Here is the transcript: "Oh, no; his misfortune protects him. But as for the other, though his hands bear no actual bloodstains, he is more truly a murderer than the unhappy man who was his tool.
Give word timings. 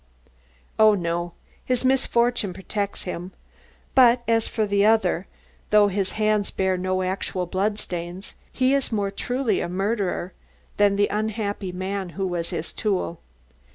"Oh, 0.79 0.95
no; 0.95 1.33
his 1.63 1.85
misfortune 1.85 2.53
protects 2.53 3.03
him. 3.03 3.33
But 3.93 4.23
as 4.27 4.47
for 4.47 4.65
the 4.65 4.83
other, 4.83 5.27
though 5.69 5.89
his 5.89 6.13
hands 6.13 6.49
bear 6.49 6.75
no 6.75 7.03
actual 7.03 7.45
bloodstains, 7.45 8.33
he 8.51 8.73
is 8.73 8.91
more 8.91 9.11
truly 9.11 9.61
a 9.61 9.69
murderer 9.69 10.33
than 10.77 10.95
the 10.95 11.07
unhappy 11.11 11.71
man 11.71 12.09
who 12.17 12.25
was 12.25 12.49
his 12.49 12.73
tool. 12.73 13.19